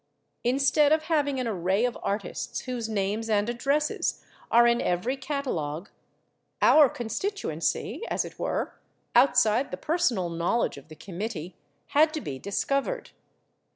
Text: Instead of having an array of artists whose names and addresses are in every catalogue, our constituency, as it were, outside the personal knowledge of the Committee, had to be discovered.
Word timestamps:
Instead 0.43 0.91
of 0.91 1.03
having 1.03 1.39
an 1.39 1.47
array 1.47 1.85
of 1.85 1.95
artists 2.01 2.61
whose 2.61 2.89
names 2.89 3.29
and 3.29 3.47
addresses 3.49 4.19
are 4.49 4.65
in 4.65 4.81
every 4.81 5.15
catalogue, 5.15 5.89
our 6.59 6.89
constituency, 6.89 8.01
as 8.07 8.25
it 8.25 8.39
were, 8.39 8.73
outside 9.13 9.69
the 9.69 9.77
personal 9.77 10.27
knowledge 10.31 10.77
of 10.79 10.87
the 10.87 10.95
Committee, 10.95 11.55
had 11.89 12.15
to 12.15 12.19
be 12.19 12.39
discovered. 12.39 13.11